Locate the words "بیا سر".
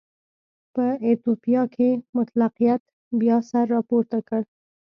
3.19-3.65